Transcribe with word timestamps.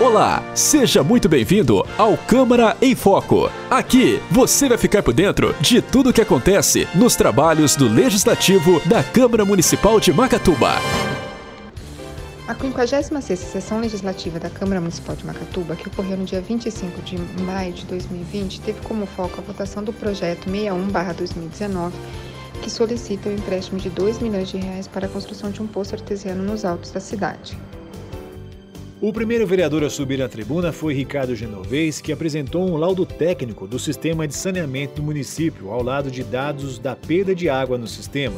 Olá, 0.00 0.42
seja 0.56 1.04
muito 1.04 1.28
bem-vindo 1.28 1.86
ao 1.96 2.16
Câmara 2.16 2.76
em 2.82 2.96
Foco. 2.96 3.48
Aqui 3.70 4.20
você 4.28 4.68
vai 4.68 4.76
ficar 4.76 5.04
por 5.04 5.14
dentro 5.14 5.54
de 5.60 5.80
tudo 5.80 6.10
o 6.10 6.12
que 6.12 6.20
acontece 6.20 6.88
nos 6.96 7.14
trabalhos 7.14 7.76
do 7.76 7.86
Legislativo 7.86 8.80
da 8.86 9.04
Câmara 9.04 9.44
Municipal 9.44 10.00
de 10.00 10.12
Macatuba. 10.12 10.72
A 12.48 12.54
56ª 12.56 13.36
Sessão 13.36 13.78
Legislativa 13.78 14.40
da 14.40 14.50
Câmara 14.50 14.80
Municipal 14.80 15.14
de 15.14 15.24
Macatuba, 15.24 15.76
que 15.76 15.86
ocorreu 15.86 16.16
no 16.16 16.24
dia 16.24 16.40
25 16.40 17.00
de 17.02 17.16
maio 17.42 17.72
de 17.72 17.86
2020, 17.86 18.62
teve 18.62 18.80
como 18.80 19.06
foco 19.06 19.38
a 19.38 19.42
votação 19.42 19.84
do 19.84 19.92
projeto 19.92 20.50
61/2019, 20.50 21.92
que 22.60 22.68
solicita 22.68 23.28
o 23.28 23.32
empréstimo 23.32 23.78
de 23.78 23.90
2 23.90 24.18
milhões 24.18 24.48
de 24.48 24.56
reais 24.56 24.88
para 24.88 25.06
a 25.06 25.08
construção 25.08 25.52
de 25.52 25.62
um 25.62 25.68
poço 25.68 25.94
artesiano 25.94 26.42
nos 26.42 26.64
altos 26.64 26.90
da 26.90 26.98
cidade. 26.98 27.56
O 29.04 29.12
primeiro 29.12 29.46
vereador 29.46 29.84
a 29.84 29.90
subir 29.90 30.22
à 30.22 30.28
tribuna 30.30 30.72
foi 30.72 30.94
Ricardo 30.94 31.36
Genovez, 31.36 32.00
que 32.00 32.10
apresentou 32.10 32.66
um 32.66 32.78
laudo 32.78 33.04
técnico 33.04 33.66
do 33.66 33.78
sistema 33.78 34.26
de 34.26 34.34
saneamento 34.34 34.94
do 34.94 35.02
município, 35.02 35.70
ao 35.70 35.82
lado 35.82 36.10
de 36.10 36.24
dados 36.24 36.78
da 36.78 36.96
perda 36.96 37.34
de 37.34 37.46
água 37.46 37.76
no 37.76 37.86
sistema. 37.86 38.36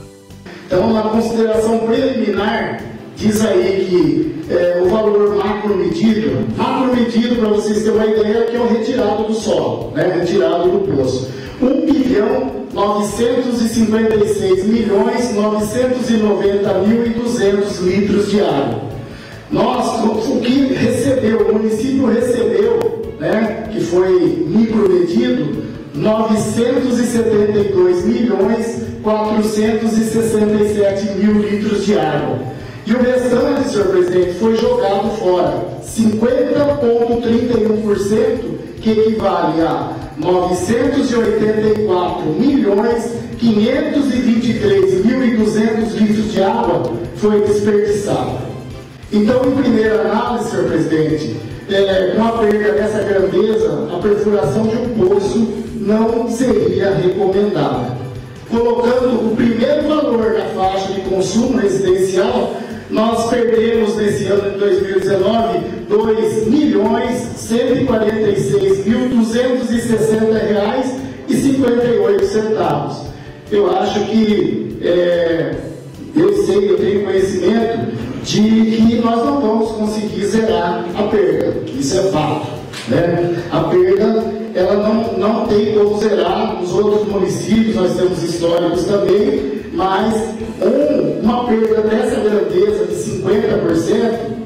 Então, 0.67 0.93
na 0.93 1.03
consideração 1.03 1.87
preliminar, 1.87 2.83
diz 3.15 3.47
aí 3.47 3.87
que 3.89 4.53
é, 4.53 4.83
o 4.83 4.89
valor 4.89 5.37
macro 5.37 5.77
medido, 5.77 6.45
macro 6.57 6.97
medido, 6.97 7.37
para 7.37 7.49
vocês 7.51 7.85
terem 7.85 7.93
uma 7.93 8.07
ideia, 8.07 8.47
que 8.47 8.57
é 8.57 8.61
o 8.61 8.67
retirado 8.67 9.23
do 9.23 9.35
solo, 9.35 9.93
né, 9.93 10.19
retirado 10.19 10.69
do 10.69 10.97
poço. 10.97 11.31
1 11.63 11.87
bilhão 11.87 12.67
956 12.75 14.65
milhões 14.65 15.33
990 15.33 16.75
mil 16.81 17.07
e 17.07 17.11
200 17.11 17.79
litros 17.79 18.29
de 18.33 18.41
água. 18.41 18.96
Nós, 19.51 20.05
o 20.05 20.41
que 20.41 20.75
recebeu, 20.75 21.49
o 21.49 21.55
município 21.55 22.07
recebeu, 22.07 22.79
né, 23.21 23.69
que 23.71 23.81
foi 23.81 24.45
micromedido, 24.49 25.65
972 25.95 28.05
milhões 28.05 28.85
467 29.03 31.19
mil 31.19 31.41
litros 31.41 31.87
de 31.87 31.99
água. 31.99 32.39
E 32.85 32.93
o 32.93 33.01
restante, 33.01 33.71
senhor 33.71 33.87
presidente, 33.89 34.35
foi 34.35 34.55
jogado 34.57 35.09
fora. 35.19 35.65
50,31%, 35.85 38.59
que 38.81 38.91
equivale 38.91 39.63
a 39.63 39.93
984 40.19 42.27
milhões 42.33 43.13
523 43.39 45.05
mil 45.05 45.25
e 45.25 45.37
200 45.37 45.95
litros 45.95 46.33
de 46.33 46.43
água 46.43 46.93
foi 47.17 47.43
desperdiçado. 47.43 48.56
Então, 49.13 49.43
em 49.47 49.63
primeira 49.63 50.01
análise, 50.01 50.51
senhor 50.51 50.67
presidente, 50.67 51.37
é, 51.71 52.15
com 52.17 52.25
a 52.25 52.33
perda 52.39 52.73
dessa 52.73 52.99
grandeza, 53.03 53.89
a 53.95 53.99
perfuração 53.99 54.67
de 54.67 54.77
um 54.77 55.09
poço 55.09 55.49
não 55.81 56.29
seria 56.29 56.95
recomendada. 56.95 57.97
Colocando 58.51 59.33
o 59.33 59.37
primeiro 59.37 59.89
valor 59.89 60.35
da 60.35 60.47
faixa 60.55 60.93
de 60.93 61.01
consumo 61.03 61.59
residencial, 61.59 62.57
nós 62.91 63.29
perdemos 63.31 63.97
nesse 63.97 64.27
ano 64.27 64.53
de 64.53 64.59
2019 64.59 65.59
2 65.89 66.47
milhões 66.47 67.17
146 67.37 68.87
mil 68.87 69.09
260 69.09 70.39
reais 70.39 70.95
e 71.29 71.35
58 71.35 72.27
centavos. 72.27 72.99
Eu 73.51 73.77
acho 73.77 74.01
que 74.07 74.79
é, 74.83 75.55
eu 76.15 76.45
sei, 76.45 76.71
eu 76.71 76.77
tenho 76.77 77.05
conhecimento 77.05 77.96
de 78.27 78.43
que 78.43 78.97
nós 78.97 79.25
não 79.25 79.41
vamos 79.41 79.71
conseguir 79.73 80.27
zerar 80.27 80.85
a 80.97 81.03
perda. 81.05 81.55
Isso 81.79 81.97
é 81.97 82.03
fato. 82.11 82.49
Né? 82.89 83.43
A 83.53 83.61
perda 83.61 84.25
ela 84.53 84.89
não, 84.89 85.13
não 85.17 85.47
tem 85.47 85.79
como 85.79 85.99
zerar. 86.01 86.61
Nos 86.61 86.73
outros 86.73 87.07
municípios 87.07 87.77
nós 87.77 87.95
temos 87.95 88.21
históricos 88.23 88.85
também, 88.85 89.63
mas 89.73 90.13
um, 90.61 91.21
uma 91.23 91.45
perda 91.47 91.83
dessa 91.83 92.17
grandeza 92.21 92.87
de 92.87 92.95
50% 92.95 94.37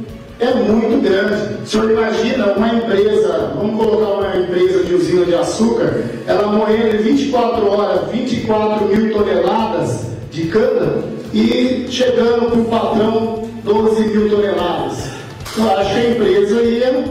é 0.41 0.55
muito 0.55 1.03
grande. 1.03 1.63
O 1.63 1.67
senhor 1.67 1.91
imagina 1.91 2.53
uma 2.53 2.69
empresa, 2.75 3.53
vamos 3.57 3.83
colocar 3.83 4.13
uma 4.13 4.37
empresa 4.37 4.85
de 4.85 4.95
usina 4.95 5.25
de 5.25 5.35
açúcar, 5.35 6.03
ela 6.27 6.53
moendo 6.53 6.97
em 6.97 7.03
24 7.03 7.67
horas 7.67 8.11
24 8.13 8.87
mil 8.89 9.13
toneladas 9.13 10.07
de 10.31 10.43
cana 10.49 11.03
e 11.33 11.87
chegando 11.89 12.51
para 12.51 12.61
o 12.61 12.65
patrão 12.65 13.50
12 13.73 14.03
mil 14.09 14.29
toneladas. 14.29 15.11
Eu 15.57 15.71
acho 15.71 15.95
que 15.95 16.01
a 16.01 16.11
empresa 16.11 16.63
ia, 16.63 17.05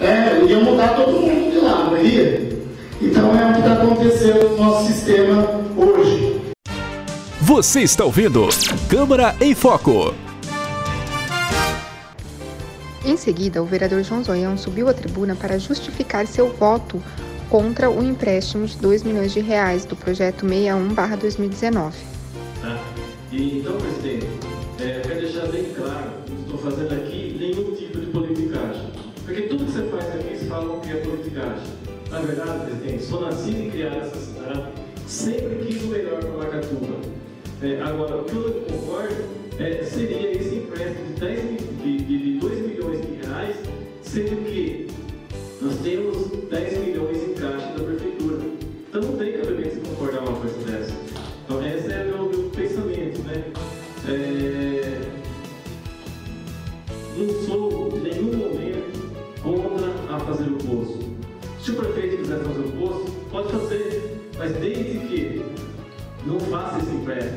é, 0.00 0.44
ia 0.46 0.60
mudar 0.60 0.96
todo 0.96 1.12
mundo 1.12 1.50
de 1.50 1.58
lá, 1.58 1.84
não 1.84 1.98
ia? 1.98 2.54
Então 3.02 3.38
é 3.38 3.50
o 3.50 3.52
que 3.52 3.58
está 3.60 3.72
acontecendo 3.74 4.48
no 4.50 4.56
nosso 4.56 4.86
sistema 4.86 5.60
hoje. 5.76 6.40
Você 7.40 7.82
está 7.82 8.04
ouvindo 8.04 8.48
Câmara 8.88 9.36
em 9.40 9.54
Foco. 9.54 10.14
Em 13.04 13.18
seguida, 13.18 13.62
o 13.62 13.66
vereador 13.66 14.02
João 14.02 14.24
Zoião 14.24 14.56
subiu 14.56 14.88
à 14.88 14.94
tribuna 14.94 15.36
para 15.36 15.58
justificar 15.58 16.26
seu 16.26 16.48
voto 16.48 17.02
contra 17.50 17.90
o 17.90 18.02
empréstimo 18.02 18.66
de 18.66 18.78
2 18.78 19.02
milhões 19.02 19.34
de 19.34 19.40
reais 19.40 19.84
do 19.84 19.94
projeto 19.94 20.46
61/2019. 20.46 21.92
Tá? 22.62 22.80
E, 23.30 23.58
então, 23.58 23.76
presidente, 23.76 24.33
Verdade, 32.44 32.66
presidente, 32.66 33.04
sou 33.04 33.22
nascido 33.22 33.66
e 33.66 33.70
criado 33.70 33.96
nessa 33.96 34.16
cidade, 34.16 34.72
sempre 35.06 35.64
quis 35.64 35.82
o 35.82 35.86
melhor 35.86 36.20
para 36.20 36.30
Macatuba. 36.30 37.00
É, 37.62 37.80
agora, 37.80 38.18
o 38.18 38.24
que 38.24 38.36
eu 38.36 38.66
concordo 38.68 39.24
é, 39.58 39.82
seria 39.82 40.30
esse 40.30 40.56
empréstimo 40.56 41.14
de, 41.14 41.20
10, 41.20 41.42
de, 41.82 41.96
de, 42.04 42.18
de 42.18 42.38
2 42.38 42.58
milhões 42.66 43.00
de 43.00 43.26
reais, 43.26 43.56
sendo 44.02 44.44
que 44.44 44.88
nós 45.62 45.74
temos 45.78 46.28
10 46.50 46.78
milhões 46.80 47.16
em 47.16 47.32
caixa 47.32 47.73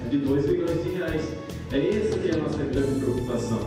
de 0.09 0.18
2 0.18 0.45
milhões 0.45 0.84
de 0.84 0.90
reais. 0.90 1.22
É 1.72 1.97
essa 1.97 2.18
que 2.18 2.29
é 2.29 2.34
a 2.34 2.38
nossa 2.38 2.63
grande 2.63 3.00
preocupação. 3.00 3.59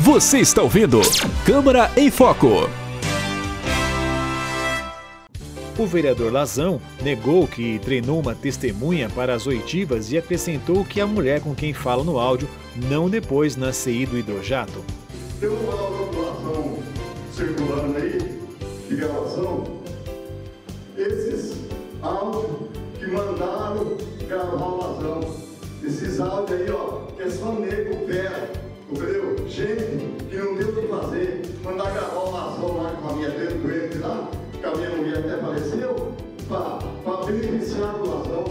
Você 0.00 0.38
está 0.38 0.62
ouvindo 0.62 1.00
Câmara 1.46 1.90
em 1.96 2.10
Foco. 2.10 2.68
O 5.76 5.86
vereador 5.86 6.32
Lazão 6.32 6.80
negou 7.02 7.48
que 7.48 7.80
treinou 7.80 8.20
uma 8.20 8.34
testemunha 8.34 9.08
para 9.08 9.34
as 9.34 9.46
oitivas 9.46 10.12
e 10.12 10.18
acrescentou 10.18 10.84
que 10.84 11.00
a 11.00 11.06
mulher 11.06 11.40
com 11.40 11.52
quem 11.52 11.72
fala 11.72 12.04
no 12.04 12.20
áudio 12.20 12.48
não 12.88 13.10
depois 13.10 13.56
na 13.56 13.72
CI 13.72 14.06
do 14.06 14.16
hidrojato. 14.16 14.84
Tem 15.40 15.48
uma 15.48 15.72
população 15.72 16.78
circulando 17.32 17.96
aí, 17.96 18.18
de 18.88 18.96
gravação, 18.96 19.64
gravar 24.34 24.66
o. 24.66 25.44
Esses 25.84 26.18
áudios 26.18 26.60
aí, 26.60 26.70
ó, 26.70 27.02
que 27.14 27.22
é 27.22 27.30
só 27.30 27.52
nego 27.52 28.06
pé, 28.06 28.50
entendeu? 28.90 29.36
Gente 29.46 30.16
que 30.30 30.36
não 30.36 30.56
tem 30.56 30.66
o 30.66 30.72
que 30.72 30.88
fazer, 30.88 31.42
mandar 31.62 31.92
gravar 31.92 32.20
o 32.20 32.32
lá 32.32 32.96
com 33.00 33.08
a 33.08 33.12
minha 33.12 33.30
dentro 33.30 33.58
doente 33.58 33.98
lá 33.98 34.28
que 34.58 34.64
a 34.64 34.74
minha 34.74 34.90
mulher 34.90 35.18
até 35.18 35.36
faleceu, 35.36 36.12
para 36.48 37.26
beneficiar 37.26 37.92
do 37.98 38.08
Lazão. 38.08 38.44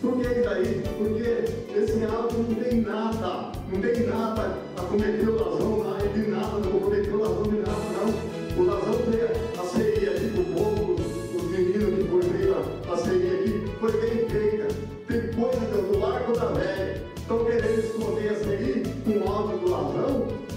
Por 0.00 0.16
que 0.16 0.22
isso 0.22 0.48
aí? 0.48 0.84
Porque 0.96 1.76
esse 1.76 2.04
áudio 2.04 2.38
não 2.38 2.54
tem 2.54 2.80
nada, 2.80 3.52
não 3.72 3.80
tem 3.80 4.06
nada 4.06 4.58
a 4.76 4.80
cometer 4.82 5.28
o 5.28 5.34
Lazão 5.34 5.78
lá, 5.78 5.98
de 5.98 6.30
nada, 6.30 6.58
não 6.58 6.70
vou 6.70 6.80
cometer 6.80 7.10
o 7.10 7.20
Lazão 7.20 7.42
de 7.42 7.56
nada, 7.58 7.72
não. 7.92 8.62
O 8.62 8.66
Lazão 8.66 9.07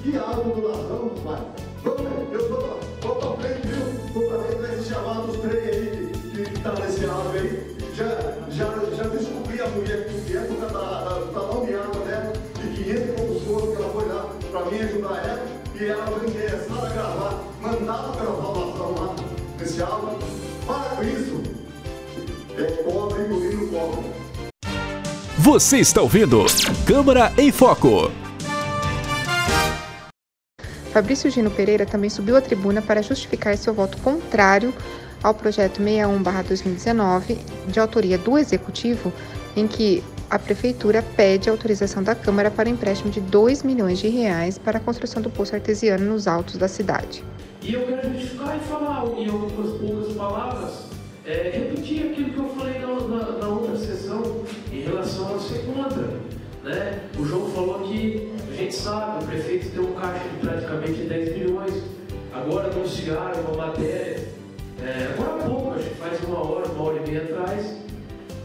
Que 0.03 0.17
áudio 0.17 0.55
do 0.55 0.67
Lazão, 0.67 1.11
pai? 1.23 1.41
Vamos, 1.83 2.33
eu 2.33 2.49
vou, 2.49 2.79
vou 3.01 3.15
para 3.15 3.47
frente, 3.47 3.67
viu? 3.67 3.85
Vou 4.13 4.57
para 4.57 4.73
esse 4.73 4.89
chamado, 4.89 5.31
os 5.31 5.37
três 5.37 5.63
aí 5.63 6.11
que 6.33 6.59
tá 6.59 6.73
nesse 6.73 7.05
áudio 7.05 7.39
aí. 7.39 7.77
Já, 7.95 8.07
já, 8.49 8.65
já 8.95 9.03
descobri 9.09 9.61
a 9.61 9.67
mulher 9.67 10.07
que 10.07 10.35
é 10.35 10.39
da, 10.39 10.65
da, 10.65 11.19
da 11.19 11.39
água 11.39 12.05
dela, 12.05 12.33
de 12.55 12.83
500 12.83 13.03
e 13.03 13.11
poucos 13.13 13.43
foros 13.43 13.77
que 13.77 13.83
ela 13.83 13.93
foi 13.93 14.07
lá 14.07 14.29
para 14.51 14.65
mim 14.65 14.79
ajudar 14.79 15.23
ela 15.23 15.45
e 15.79 15.85
ela 15.85 16.07
foi 16.07 16.29
interessada 16.29 16.87
a 16.87 16.89
gravar, 16.89 17.43
mandava 17.61 18.17
pela 18.17 18.41
salvação 18.41 18.95
lá 18.95 19.15
nesse 19.59 19.83
áudio. 19.83 20.17
Para 20.65 20.95
com 20.95 21.03
isso. 21.03 21.43
É 22.57 22.63
pobre 22.83 23.21
engolindo 23.21 23.67
pobre. 23.67 24.09
Você 25.37 25.77
está 25.77 26.01
ouvindo 26.01 26.43
Câmara 26.87 27.31
em 27.37 27.51
Foco. 27.51 28.20
Fabrício 30.91 31.31
Gino 31.31 31.49
Pereira 31.49 31.85
também 31.85 32.09
subiu 32.09 32.35
à 32.35 32.41
tribuna 32.41 32.81
para 32.81 33.01
justificar 33.01 33.55
seu 33.57 33.73
voto 33.73 33.97
contrário 33.99 34.73
ao 35.23 35.33
projeto 35.33 35.81
61/2019, 35.81 37.37
de 37.67 37.79
autoria 37.79 38.17
do 38.17 38.37
executivo, 38.37 39.13
em 39.55 39.67
que 39.67 40.03
a 40.29 40.37
prefeitura 40.37 41.01
pede 41.15 41.49
autorização 41.49 42.03
da 42.03 42.13
Câmara 42.13 42.51
para 42.51 42.69
empréstimo 42.69 43.09
de 43.09 43.21
2 43.21 43.63
milhões 43.63 43.99
de 43.99 44.09
reais 44.09 44.57
para 44.57 44.79
a 44.79 44.81
construção 44.81 45.21
do 45.21 45.29
poço 45.29 45.55
artesiano 45.55 46.05
nos 46.05 46.27
altos 46.27 46.57
da 46.57 46.67
cidade. 46.67 47.23
E 47.61 47.73
eu 47.73 47.85
quero 47.85 48.11
justificar 48.13 48.57
e 48.57 48.59
falar, 48.61 49.05
em 49.17 49.29
algumas 49.29 49.79
poucas 49.79 50.13
palavras, 50.13 50.71
é, 51.25 51.51
repetir 51.53 52.11
aquilo 52.11 52.33
que 52.33 52.37
eu 52.37 52.49
falei 52.49 52.79
na, 52.79 52.93
na, 53.07 53.37
na 53.37 53.47
outra 53.47 53.77
sessão 53.77 54.43
em 54.71 54.81
relação 54.81 55.35
à 55.35 55.39
segunda. 55.39 56.19
Né? 56.63 56.99
O 57.17 57.25
João 57.25 57.49
falou 57.51 57.79
que 57.79 58.31
gente 58.61 58.75
sabe, 58.75 59.23
o 59.23 59.27
prefeito 59.27 59.71
tem 59.71 59.79
um 59.79 59.93
caixa 59.93 60.29
de 60.29 60.47
praticamente 60.47 61.01
10 61.03 61.37
milhões. 61.37 61.73
Agora 62.33 62.71
anunciaram 62.71 63.41
uma 63.41 63.67
matéria, 63.67 64.27
é, 64.81 65.13
agora 65.13 65.43
há 65.43 65.47
pouco, 65.47 65.73
acho 65.73 65.89
que 65.89 65.95
faz 65.95 66.23
uma 66.23 66.39
hora, 66.39 66.67
uma 66.69 66.83
hora 66.83 66.97
e 66.97 67.09
meia 67.09 67.23
atrás, 67.23 67.77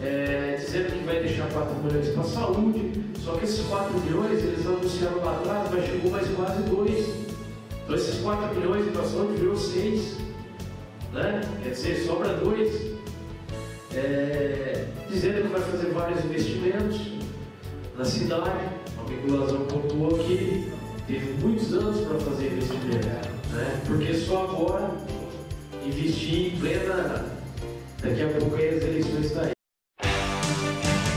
é, 0.03 0.57
dizendo 0.59 0.93
que 0.93 1.05
vai 1.05 1.21
deixar 1.21 1.49
4 1.51 1.75
milhões 1.83 2.09
para 2.09 2.23
a 2.23 2.25
saúde. 2.25 3.05
Só 3.23 3.33
que 3.33 3.45
esses 3.45 3.67
4 3.67 3.99
milhões 4.01 4.43
eles 4.43 4.67
anunciaram 4.67 5.19
lá 5.19 5.33
atrás, 5.37 5.69
mas 5.73 5.87
chegou 5.87 6.11
mais 6.11 6.29
quase 6.29 6.63
2. 6.63 7.07
Então 7.85 7.97
esses 7.97 8.21
4 8.21 8.55
milhões 8.55 8.91
para 8.91 9.03
a 9.03 9.05
saúde 9.05 9.39
virou 9.39 9.57
6. 9.57 10.17
Né? 11.13 11.41
Quer 11.63 11.71
dizer, 11.71 12.07
sobra 12.07 12.35
2. 12.35 12.97
É, 13.95 14.85
dizendo 15.09 15.43
que 15.43 15.49
vai 15.49 15.61
fazer 15.63 15.91
vários 15.93 16.25
investimentos 16.25 17.16
na 17.97 18.05
cidade. 18.05 18.51
A 18.99 19.09
vinculação 19.09 19.65
pontuou 19.67 20.19
que 20.19 20.71
teve 21.07 21.33
muitos 21.41 21.73
anos 21.73 22.07
para 22.07 22.19
fazer 22.19 22.53
investimento. 22.53 23.07
Né? 23.07 23.81
Porque 23.87 24.15
só 24.15 24.45
agora 24.45 24.91
investir 25.85 26.55
em 26.55 26.59
plena. 26.59 27.25
Daqui 28.03 28.23
a 28.23 28.29
pouco 28.39 28.57
aí 28.57 28.69
as 28.69 28.83
eleições 28.83 29.27
estão 29.27 29.43
aí. 29.45 29.51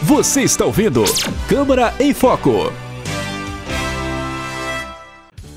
Você 0.03 0.41
está 0.41 0.65
ouvindo 0.65 1.03
Câmara 1.47 1.93
em 1.99 2.13
Foco. 2.13 2.71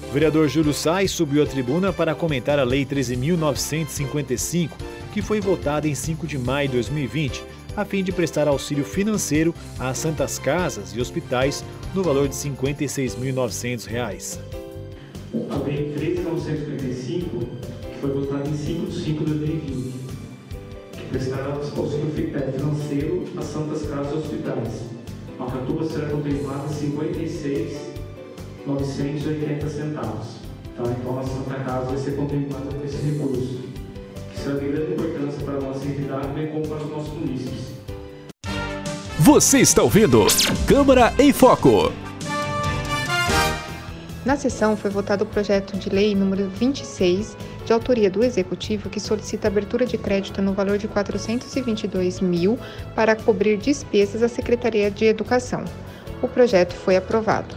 O 0.09 0.13
vereador 0.13 0.47
Júlio 0.47 0.75
Sais 0.75 1.11
subiu 1.11 1.43
à 1.43 1.47
tribuna 1.47 1.91
para 1.91 2.15
comentar 2.15 2.59
a 2.59 2.65
Lei 2.65 2.85
13.955, 2.85 4.69
que 5.11 5.23
foi 5.23 5.41
votada 5.41 5.89
em 5.89 5.95
5 5.95 6.27
de 6.27 6.37
maio 6.37 6.69
de 6.69 6.75
2020, 6.75 7.43
a 7.77 7.85
fim 7.85 8.03
de 8.03 8.11
prestar 8.13 8.49
auxílio 8.49 8.85
financeiro 8.85 9.55
às 9.79 9.99
santas 9.99 10.39
casas 10.39 10.95
e 10.95 11.01
hospitais 11.01 11.63
no 11.95 12.03
valor 12.03 12.27
de 12.29 12.35
R$ 12.37 12.51
56.900. 12.51 14.39
A 15.51 15.57
Lei 15.65 15.95
13.955, 15.97 17.47
que 17.93 18.01
foi 18.01 18.11
votada 18.11 18.49
em 18.49 18.57
5 18.57 18.87
de 18.87 19.05
5 19.05 19.25
de 19.25 19.35
2020, 19.35 19.93
que 20.93 21.03
prestará 21.11 21.55
auxílio 21.55 22.11
financeiro 22.13 23.25
às 23.39 23.47
santas 23.47 23.83
casas 23.89 24.13
e 24.13 24.17
hospitais. 24.17 24.83
Macatuba 25.39 25.87
será 25.87 26.11
contemplada 26.11 26.69
56,980 26.69 29.69
centavos. 29.69 30.43
Tá? 30.77 30.83
Então 30.85 31.19
a 31.19 31.23
Santa 31.23 31.55
Casa 31.65 31.87
vai 31.87 31.97
ser 31.99 32.17
contemplada 32.17 32.75
com 32.75 32.85
esse 32.85 32.99
recurso, 32.99 33.72
será 34.43 34.57
de 34.57 34.67
grande 34.67 34.93
importância 34.93 35.45
para 35.45 35.55
a 35.55 35.61
nossa 35.61 35.85
entidade, 35.85 36.29
bem 36.29 36.49
como 36.49 36.67
para 36.67 36.79
os 36.79 36.91
nossos 36.91 37.15
munícipes. 37.15 37.73
Você 39.21 39.61
está 39.61 39.83
ouvindo 39.83 40.27
Câmara 40.67 41.15
em 41.19 41.33
Foco. 41.33 41.93
Na 44.25 44.37
sessão 44.37 44.77
foi 44.77 44.91
votado 44.91 45.25
o 45.25 45.27
projeto 45.27 45.77
de 45.77 45.91
lei 45.91 46.15
número 46.15 46.49
26, 46.49 47.37
de 47.65 47.73
autoria 47.73 48.11
do 48.11 48.25
Executivo, 48.25 48.89
que 48.89 49.01
solicita 49.01 49.49
abertura 49.49 49.87
de 49.87 49.97
crédito 49.97 50.43
no 50.43 50.53
valor 50.53 50.79
de 50.79 50.89
422 50.89 52.21
mil 52.21 52.59
para 52.95 53.15
cobrir 53.15 53.57
despesas 53.57 54.21
da 54.21 54.29
Secretaria 54.29 54.91
de 54.91 55.05
Educação. 55.05 55.65
O 56.21 56.29
projeto 56.29 56.75
foi 56.75 56.97
aprovado. 56.97 57.57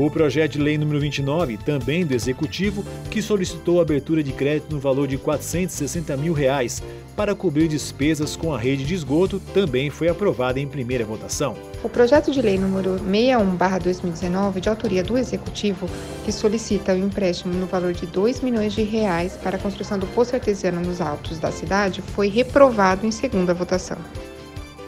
O 0.00 0.10
projeto 0.10 0.52
de 0.52 0.58
lei 0.58 0.78
número 0.78 0.98
29, 0.98 1.58
também 1.58 2.06
do 2.06 2.14
Executivo, 2.14 2.82
que 3.10 3.20
solicitou 3.20 3.80
a 3.80 3.82
abertura 3.82 4.22
de 4.22 4.32
crédito 4.32 4.72
no 4.72 4.80
valor 4.80 5.06
de 5.06 5.18
460 5.18 6.16
mil 6.16 6.32
reais 6.32 6.82
para 7.14 7.34
cobrir 7.34 7.68
despesas 7.68 8.34
com 8.34 8.54
a 8.54 8.58
rede 8.58 8.82
de 8.82 8.94
esgoto, 8.94 9.38
também 9.52 9.90
foi 9.90 10.08
aprovado 10.08 10.58
em 10.58 10.66
primeira 10.66 11.04
votação. 11.04 11.54
O 11.84 11.88
projeto 11.90 12.30
de 12.30 12.40
lei 12.40 12.56
número 12.56 12.98
61/2019, 13.00 14.60
de 14.62 14.70
autoria 14.70 15.02
do 15.02 15.18
Executivo, 15.18 15.86
que 16.24 16.32
solicita 16.32 16.94
o 16.94 16.96
empréstimo 16.98 17.52
no 17.52 17.66
valor 17.66 17.92
de 17.92 18.06
2 18.06 18.40
milhões 18.40 18.72
de 18.72 18.82
reais 18.82 19.36
para 19.36 19.58
a 19.58 19.60
construção 19.60 19.98
do 19.98 20.06
poço 20.06 20.34
artesiano 20.34 20.80
nos 20.80 21.02
altos 21.02 21.38
da 21.38 21.52
cidade, 21.52 22.00
foi 22.00 22.28
reprovado 22.28 23.06
em 23.06 23.10
segunda 23.10 23.52
votação. 23.52 23.98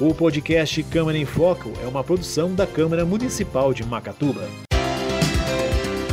O 0.01 0.15
podcast 0.15 0.83
Câmara 0.85 1.19
em 1.19 1.27
Foco 1.27 1.71
é 1.85 1.87
uma 1.87 2.03
produção 2.03 2.55
da 2.55 2.67
Câmara 2.67 3.05
Municipal 3.05 3.75
de 3.75 3.85
Macatuba. 3.85 4.49